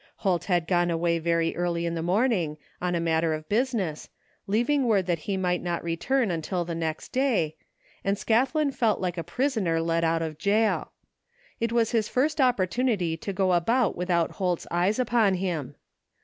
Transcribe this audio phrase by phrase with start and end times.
[0.25, 4.09] Holt had gone away very early in the morning, on a matter of business,
[4.47, 7.55] leaving word that he might not return until the next day,
[8.03, 10.91] and Scathlin felt like a prisoner let out of jail.
[11.59, 15.75] It was his first opportunity to go about without Holt's eyes upon him.